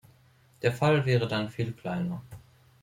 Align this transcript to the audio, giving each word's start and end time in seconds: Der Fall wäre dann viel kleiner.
Der 0.63 0.71
Fall 0.71 1.05
wäre 1.05 1.27
dann 1.27 1.51
viel 1.51 1.73
kleiner. 1.73 2.23